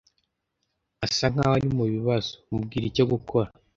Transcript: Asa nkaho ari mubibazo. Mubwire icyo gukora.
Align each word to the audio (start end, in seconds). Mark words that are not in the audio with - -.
Asa 1.05 1.25
nkaho 1.31 1.53
ari 1.57 1.67
mubibazo. 1.77 2.31
Mubwire 2.49 2.85
icyo 2.87 3.05
gukora. 3.11 3.47